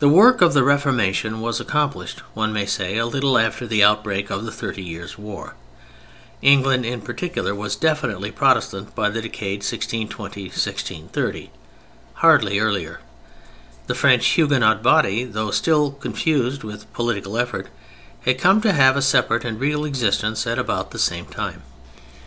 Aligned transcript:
The 0.00 0.08
work 0.10 0.42
of 0.42 0.52
the 0.52 0.62
Reformation 0.64 1.40
was 1.40 1.58
accomplished, 1.58 2.20
one 2.34 2.52
may 2.52 2.66
say, 2.66 2.98
a 2.98 3.06
little 3.06 3.38
after 3.38 3.66
the 3.66 3.82
outbreak 3.82 4.28
of 4.28 4.44
the 4.44 4.52
Thirty 4.52 4.82
Years' 4.82 5.16
War. 5.16 5.54
England 6.42 6.84
in 6.84 7.00
particular 7.00 7.54
was 7.54 7.74
definitely 7.74 8.30
Protestant 8.30 8.94
by 8.94 9.08
the 9.08 9.22
decade 9.22 9.60
1620 9.64 10.50
1630—hardly 10.50 12.58
earlier. 12.58 13.00
The 13.86 13.94
French 13.94 14.26
Huguenot 14.26 14.82
body, 14.82 15.24
though 15.24 15.50
still 15.50 15.92
confused 15.92 16.62
with 16.62 16.92
political 16.92 17.38
effort, 17.38 17.68
had 18.26 18.38
come 18.38 18.60
to 18.60 18.74
have 18.74 18.94
a 18.94 19.00
separate 19.00 19.46
and 19.46 19.58
real 19.58 19.86
existence 19.86 20.46
at 20.46 20.58
about 20.58 20.90
the 20.90 20.98
same 20.98 21.24
time. 21.24 21.62